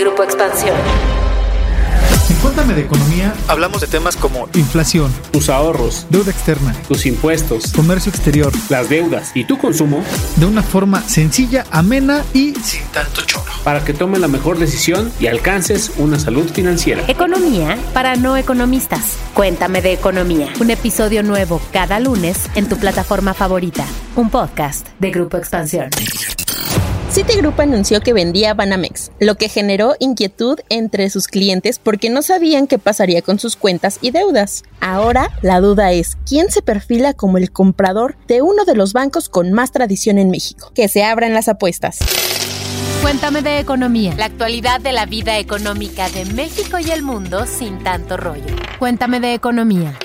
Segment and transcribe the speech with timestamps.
[0.00, 0.74] Grupo Expansión.
[2.30, 7.70] En Cuéntame de Economía hablamos de temas como inflación, tus ahorros, deuda externa, tus impuestos,
[7.72, 10.02] comercio exterior, las deudas y tu consumo
[10.36, 13.52] de una forma sencilla, amena y sin tanto choro.
[13.62, 17.04] Para que tomes la mejor decisión y alcances una salud financiera.
[17.06, 19.18] Economía para no economistas.
[19.34, 20.48] Cuéntame de Economía.
[20.60, 23.84] Un episodio nuevo cada lunes en tu plataforma favorita.
[24.16, 25.90] Un podcast de Grupo Expansión.
[27.10, 32.68] Citigroup anunció que vendía Banamex, lo que generó inquietud entre sus clientes porque no sabían
[32.68, 34.62] qué pasaría con sus cuentas y deudas.
[34.80, 39.28] Ahora la duda es, ¿quién se perfila como el comprador de uno de los bancos
[39.28, 40.70] con más tradición en México?
[40.72, 41.98] Que se abran las apuestas.
[43.02, 44.14] Cuéntame de economía.
[44.16, 48.54] La actualidad de la vida económica de México y el mundo sin tanto rollo.
[48.78, 49.98] Cuéntame de economía.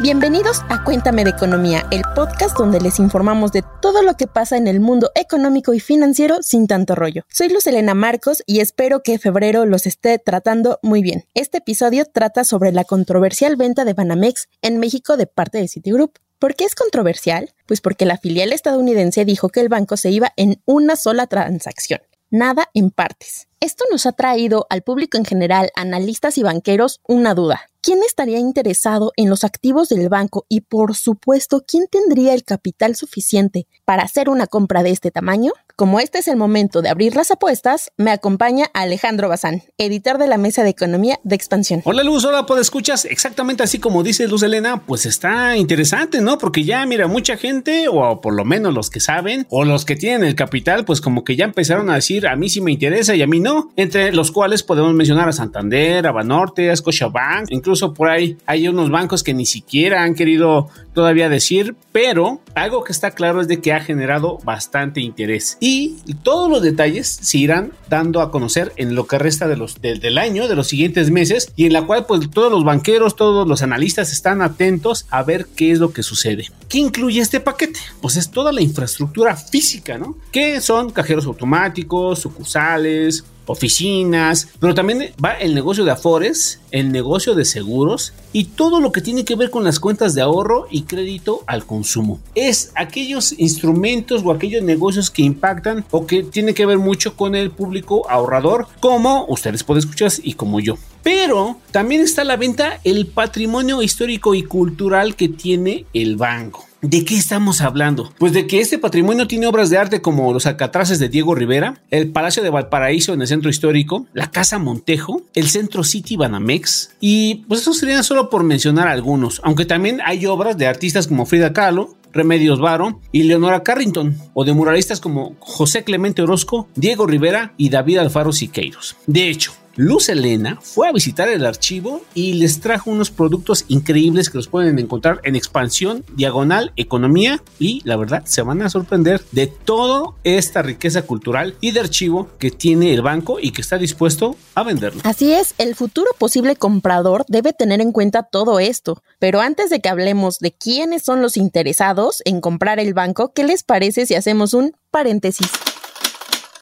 [0.00, 4.56] Bienvenidos a Cuéntame de Economía, el podcast donde les informamos de todo lo que pasa
[4.56, 7.24] en el mundo económico y financiero sin tanto rollo.
[7.28, 11.24] Soy Luz Elena Marcos y espero que febrero los esté tratando muy bien.
[11.34, 16.12] Este episodio trata sobre la controversial venta de Banamex en México de parte de Citigroup.
[16.38, 17.52] ¿Por qué es controversial?
[17.66, 22.02] Pues porque la filial estadounidense dijo que el banco se iba en una sola transacción,
[22.30, 23.48] nada en partes.
[23.58, 27.62] Esto nos ha traído al público en general, analistas y banqueros, una duda.
[27.88, 32.94] ¿Quién estaría interesado en los activos del banco y por supuesto quién tendría el capital
[32.96, 35.52] suficiente para hacer una compra de este tamaño?
[35.74, 40.26] Como este es el momento de abrir las apuestas, me acompaña Alejandro Bazán, editor de
[40.26, 41.80] la Mesa de Economía de Expansión.
[41.84, 46.36] Hola Luz, hola, pues escuchas exactamente así como dice Luz Elena, pues está interesante, ¿no?
[46.36, 49.96] Porque ya mira, mucha gente, o por lo menos los que saben, o los que
[49.96, 53.14] tienen el capital, pues como que ya empezaron a decir, a mí sí me interesa
[53.14, 57.50] y a mí no, entre los cuales podemos mencionar a Santander, a Banorte, a Scotiabank,
[57.50, 62.82] incluso por ahí hay unos bancos que ni siquiera han querido todavía decir, pero algo
[62.82, 67.38] que está claro es de que ha generado bastante interés y todos los detalles se
[67.38, 71.10] irán dando a conocer en lo que resta de los, del año, de los siguientes
[71.10, 75.22] meses y en la cual pues todos los banqueros, todos los analistas están atentos a
[75.22, 76.46] ver qué es lo que sucede.
[76.68, 77.78] ¿Qué incluye este paquete?
[78.00, 80.16] Pues es toda la infraestructura física, ¿no?
[80.32, 87.34] Que son cajeros automáticos, sucursales, oficinas, pero también va el negocio de afores, el negocio
[87.34, 90.82] de seguros y todo lo que tiene que ver con las cuentas de ahorro y
[90.82, 92.20] crédito al consumo.
[92.34, 97.34] Es aquellos instrumentos o aquellos negocios que impactan o que tienen que ver mucho con
[97.34, 100.76] el público ahorrador, como ustedes pueden escuchar y como yo.
[101.02, 106.67] Pero también está a la venta el patrimonio histórico y cultural que tiene el banco.
[106.80, 108.12] ¿De qué estamos hablando?
[108.18, 111.82] Pues de que este patrimonio tiene obras de arte como los alcatraces de Diego Rivera,
[111.90, 116.92] el Palacio de Valparaíso en el centro histórico, la Casa Montejo, el Centro City Banamex
[117.00, 121.26] y pues eso serían solo por mencionar algunos, aunque también hay obras de artistas como
[121.26, 127.06] Frida Kahlo, Remedios Varo y Leonora Carrington, o de muralistas como José Clemente Orozco, Diego
[127.06, 128.96] Rivera y David Alfaro Siqueiros.
[129.06, 134.28] De hecho, Luz Elena fue a visitar el archivo y les trajo unos productos increíbles
[134.28, 139.22] que los pueden encontrar en expansión, diagonal, economía y la verdad se van a sorprender
[139.30, 143.78] de toda esta riqueza cultural y de archivo que tiene el banco y que está
[143.78, 145.00] dispuesto a venderlo.
[145.04, 149.00] Así es, el futuro posible comprador debe tener en cuenta todo esto.
[149.20, 153.44] Pero antes de que hablemos de quiénes son los interesados en comprar el banco, ¿qué
[153.44, 155.46] les parece si hacemos un paréntesis?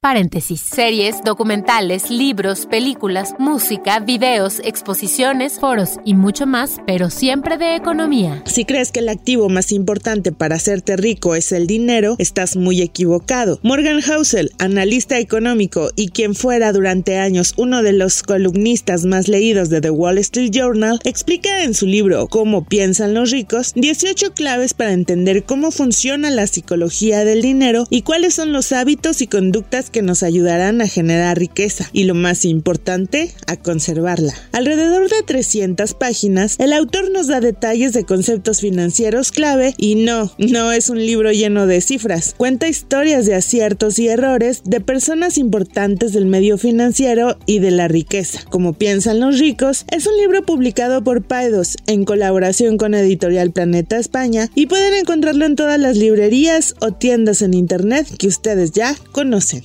[0.07, 0.61] Paréntesis.
[0.61, 8.41] Series, documentales, libros, películas, música, videos, exposiciones, foros y mucho más, pero siempre de economía.
[8.47, 12.83] Si crees que el activo más importante para hacerte rico es el dinero, estás muy
[12.83, 13.59] equivocado.
[13.65, 19.71] Morgan Housel, analista económico y quien fuera durante años uno de los columnistas más leídos
[19.71, 24.73] de The Wall Street Journal, explica en su libro Cómo piensan los ricos 18 claves
[24.73, 29.91] para entender cómo funciona la psicología del dinero y cuáles son los hábitos y conductas
[30.03, 34.35] nos ayudarán a generar riqueza y lo más importante, a conservarla.
[34.53, 40.33] Alrededor de 300 páginas, el autor nos da detalles de conceptos financieros clave y no,
[40.39, 42.35] no es un libro lleno de cifras.
[42.37, 47.89] Cuenta historias de aciertos y errores de personas importantes del medio financiero y de la
[47.89, 48.41] riqueza.
[48.49, 53.99] Como piensan los ricos, es un libro publicado por Paidos en colaboración con Editorial Planeta
[53.99, 58.95] España y pueden encontrarlo en todas las librerías o tiendas en internet que ustedes ya
[59.13, 59.65] conocen.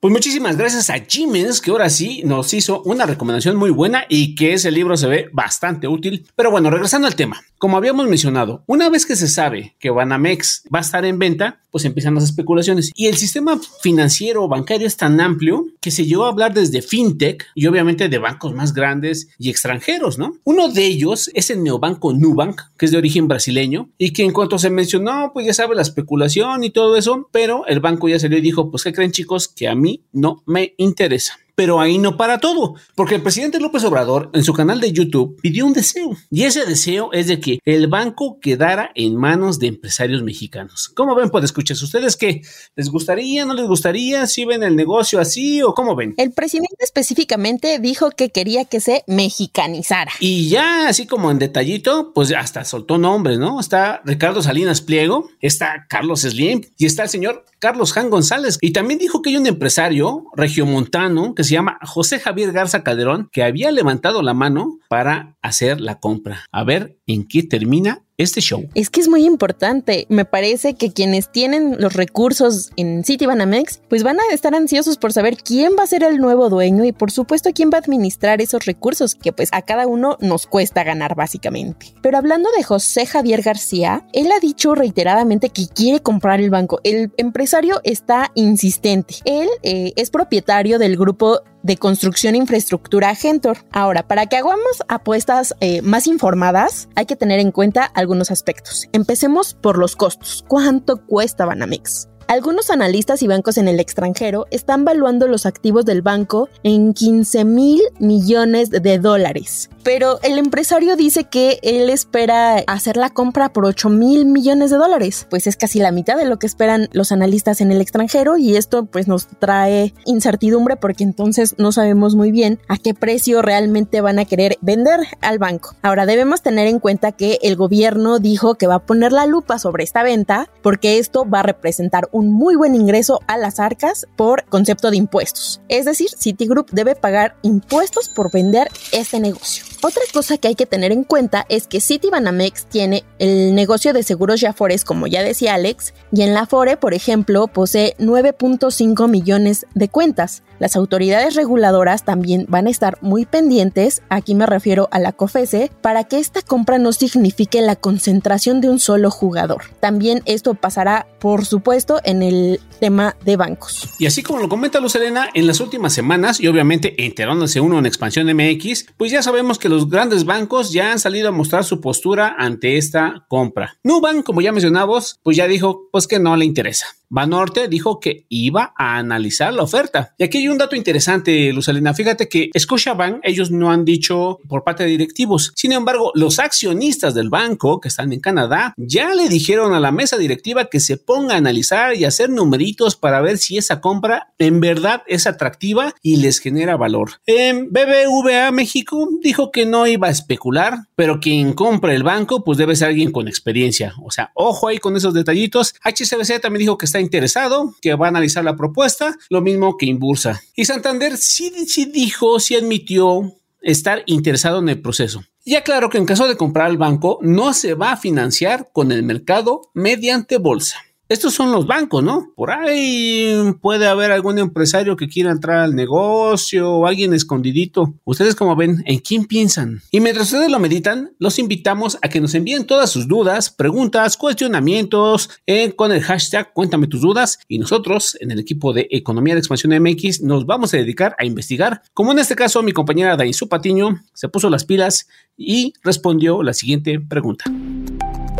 [0.00, 4.36] Pues muchísimas gracias a Jiménez, que ahora sí nos hizo una recomendación muy buena y
[4.36, 6.24] que ese libro se ve bastante útil.
[6.36, 10.62] Pero bueno, regresando al tema, como habíamos mencionado, una vez que se sabe que Banamex
[10.72, 12.92] va a estar en venta, pues empiezan las especulaciones.
[12.94, 17.44] Y el sistema financiero bancario es tan amplio que se llegó a hablar desde fintech
[17.56, 20.36] y obviamente de bancos más grandes y extranjeros, ¿no?
[20.44, 24.32] Uno de ellos es el neobanco Nubank, que es de origen brasileño y que en
[24.32, 28.20] cuanto se mencionó, pues ya sabe la especulación y todo eso, pero el banco ya
[28.20, 29.48] salió y dijo, pues ¿qué creen chicos?
[29.48, 31.38] Que a mí no me interesa.
[31.58, 35.40] Pero ahí no para todo, porque el presidente López Obrador en su canal de YouTube
[35.42, 39.66] pidió un deseo, y ese deseo es de que el banco quedara en manos de
[39.66, 40.88] empresarios mexicanos.
[40.94, 41.30] ¿Cómo ven?
[41.30, 42.42] Pues escuchas, ¿ustedes qué?
[42.76, 44.28] ¿Les gustaría, no les gustaría?
[44.28, 46.14] ¿Si ven el negocio así o cómo ven?
[46.16, 50.12] El presidente específicamente dijo que quería que se mexicanizara.
[50.20, 53.58] Y ya así como en detallito, pues hasta soltó nombres, ¿no?
[53.58, 58.58] Está Ricardo Salinas Pliego, está Carlos Slim y está el señor Carlos Jan González.
[58.60, 63.28] Y también dijo que hay un empresario regiomontano que se llama José Javier Garza Calderón,
[63.32, 66.44] que había levantado la mano para hacer la compra.
[66.52, 68.68] A ver en qué termina este show.
[68.74, 70.06] Es que es muy importante.
[70.08, 75.12] Me parece que quienes tienen los recursos en Citibanamex, pues van a estar ansiosos por
[75.12, 78.42] saber quién va a ser el nuevo dueño y por supuesto quién va a administrar
[78.42, 81.94] esos recursos que pues a cada uno nos cuesta ganar básicamente.
[82.02, 86.80] Pero hablando de José Javier García, él ha dicho reiteradamente que quiere comprar el banco.
[86.82, 89.14] El empresario está insistente.
[89.24, 93.58] Él eh, es propietario del grupo de construcción e infraestructura Gentor.
[93.72, 98.88] Ahora, para que hagamos apuestas eh, más informadas, hay que tener en cuenta algunos aspectos.
[98.92, 100.44] Empecemos por los costos.
[100.48, 102.08] ¿Cuánto cuesta Banamex?
[102.28, 107.46] Algunos analistas y bancos en el extranjero están valuando los activos del banco en 15
[107.46, 109.70] mil millones de dólares.
[109.82, 114.76] Pero el empresario dice que él espera hacer la compra por 8 mil millones de
[114.76, 115.26] dólares.
[115.30, 118.56] Pues es casi la mitad de lo que esperan los analistas en el extranjero y
[118.56, 124.02] esto pues nos trae incertidumbre porque entonces no sabemos muy bien a qué precio realmente
[124.02, 125.76] van a querer vender al banco.
[125.80, 129.58] Ahora debemos tener en cuenta que el gobierno dijo que va a poner la lupa
[129.58, 134.44] sobre esta venta porque esto va a representar muy buen ingreso a las arcas por
[134.46, 135.60] concepto de impuestos.
[135.68, 139.67] Es decir, Citigroup debe pagar impuestos por vender este negocio.
[139.80, 144.02] Otra cosa que hay que tener en cuenta es que Citibanamex tiene el negocio de
[144.02, 149.66] seguros Yafores, como ya decía Alex, y en la Afore, por ejemplo, posee 9.5 millones
[149.74, 150.42] de cuentas.
[150.58, 155.70] Las autoridades reguladoras también van a estar muy pendientes, aquí me refiero a la COFESE,
[155.80, 159.62] para que esta compra no signifique la concentración de un solo jugador.
[159.78, 163.88] También esto pasará, por supuesto, en el tema de bancos.
[164.00, 167.78] Y así como lo comenta Luz Elena, en las últimas semanas, y obviamente enterándose uno
[167.78, 171.64] en Expansión MX, pues ya sabemos que los grandes bancos ya han salido a mostrar
[171.64, 173.78] su postura ante esta compra.
[173.82, 176.97] Nubank, como ya mencionamos, pues ya dijo pues que no le interesa.
[177.10, 180.14] Banorte dijo que iba a analizar la oferta.
[180.18, 181.94] Y aquí hay un dato interesante, Luzalina.
[181.94, 185.52] Fíjate que Scotiabank, ellos no han dicho por parte de directivos.
[185.56, 189.92] Sin embargo, los accionistas del banco que están en Canadá ya le dijeron a la
[189.92, 194.32] mesa directiva que se ponga a analizar y hacer numeritos para ver si esa compra
[194.38, 197.12] en verdad es atractiva y les genera valor.
[197.26, 202.58] En BBVA México dijo que no iba a especular, pero quien compra el banco pues
[202.58, 203.94] debe ser alguien con experiencia.
[204.02, 205.74] O sea, ojo ahí con esos detallitos.
[205.84, 209.86] HCBC también dijo que está interesado, que va a analizar la propuesta, lo mismo que
[209.86, 210.40] Inbursa.
[210.54, 215.22] Y Santander sí, sí dijo, sí admitió estar interesado en el proceso.
[215.44, 218.92] Ya claro que en caso de comprar el banco, no se va a financiar con
[218.92, 220.78] el mercado mediante bolsa.
[221.08, 222.34] Estos son los bancos, ¿no?
[222.36, 227.94] Por ahí puede haber algún empresario que quiera entrar al negocio o alguien escondidito.
[228.04, 229.80] Ustedes como ven, ¿en quién piensan?
[229.90, 234.18] Y mientras ustedes lo meditan, los invitamos a que nos envíen todas sus dudas, preguntas,
[234.18, 239.32] cuestionamientos eh, con el hashtag Cuéntame tus dudas y nosotros en el equipo de Economía
[239.32, 241.80] de Expansión MX nos vamos a dedicar a investigar.
[241.94, 246.52] Como en este caso mi compañera Dainzu Patiño se puso las pilas y respondió la
[246.52, 247.46] siguiente pregunta.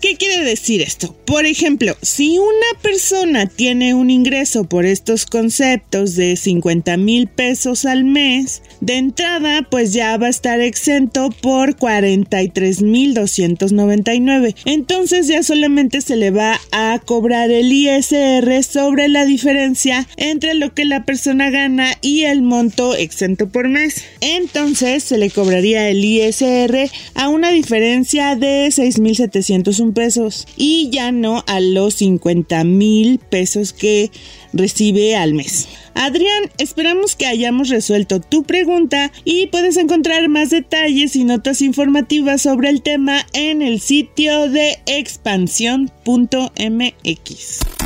[0.00, 1.16] ¿Qué quiere decir esto?
[1.24, 7.86] Por ejemplo, si una persona tiene un ingreso por estos conceptos de 50 mil pesos
[7.86, 14.54] al mes, de entrada pues ya va a estar exento por 43 mil 299.
[14.64, 20.74] Entonces ya solamente se le va a cobrar el ISR sobre la diferencia entre lo
[20.74, 24.04] que la persona gana y el monto exento por mes.
[24.20, 31.44] Entonces se le cobraría el ISR a una diferencia de 6.701 pesos y ya no
[31.46, 34.10] a los 50 mil pesos que
[34.56, 35.68] recibe al mes.
[35.94, 42.42] Adrián, esperamos que hayamos resuelto tu pregunta y puedes encontrar más detalles y notas informativas
[42.42, 47.85] sobre el tema en el sitio de expansión.mx.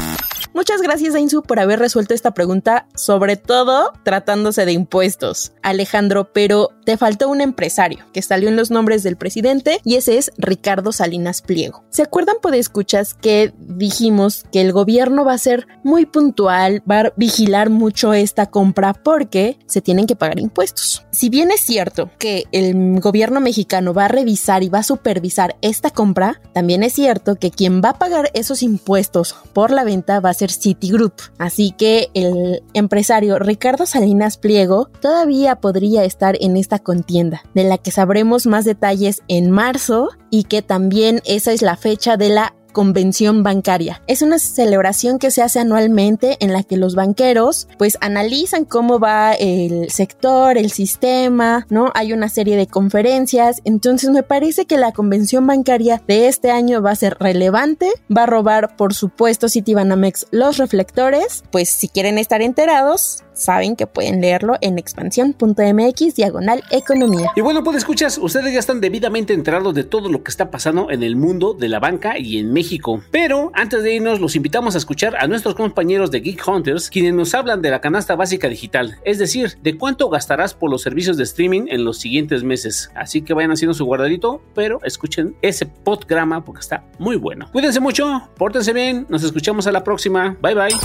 [0.52, 5.52] Muchas gracias, Ainsu, por haber resuelto esta pregunta, sobre todo tratándose de impuestos.
[5.62, 10.18] Alejandro, pero te faltó un empresario que salió en los nombres del presidente y ese
[10.18, 11.84] es Ricardo Salinas Pliego.
[11.90, 17.00] ¿Se acuerdan, por escuchas, que dijimos que el gobierno va a ser muy puntual, va
[17.00, 21.04] a vigilar mucho esta compra porque se tienen que pagar impuestos?
[21.12, 25.56] Si bien es cierto que el gobierno mexicano va a revisar y va a supervisar
[25.62, 30.18] esta compra, también es cierto que quien va a pagar esos impuestos por la venta
[30.20, 31.12] va a Citigroup.
[31.38, 37.76] Así que el empresario Ricardo Salinas Pliego todavía podría estar en esta contienda, de la
[37.76, 42.54] que sabremos más detalles en marzo y que también esa es la fecha de la
[42.70, 44.02] convención bancaria.
[44.06, 48.98] Es una celebración que se hace anualmente en la que los banqueros pues analizan cómo
[48.98, 51.90] va el sector, el sistema, ¿no?
[51.94, 56.82] Hay una serie de conferencias, entonces me parece que la convención bancaria de este año
[56.82, 62.18] va a ser relevante, va a robar por supuesto Citibanamex los reflectores, pues si quieren
[62.18, 67.30] estar enterados, saben que pueden leerlo en expansión.mx diagonal economía.
[67.34, 70.90] Y bueno, pues escuchas, ustedes ya están debidamente enterados de todo lo que está pasando
[70.90, 73.02] en el mundo de la banca y en México.
[73.10, 77.14] Pero antes de irnos, los invitamos a escuchar a nuestros compañeros de Geek Hunters, quienes
[77.14, 81.16] nos hablan de la canasta básica digital, es decir, de cuánto gastarás por los servicios
[81.16, 82.90] de streaming en los siguientes meses.
[82.94, 87.48] Así que vayan haciendo su guardadito, pero escuchen ese podgrama porque está muy bueno.
[87.50, 90.36] Cuídense mucho, pórtense bien, nos escuchamos a la próxima.
[90.42, 90.76] Bye bye.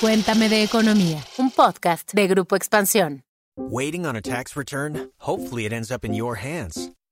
[0.00, 3.22] Cuéntame de Economía, un podcast de Grupo Expansión.
[3.56, 5.10] Waiting on a tax return?
[5.20, 6.90] Hopefully it ends up in your hands.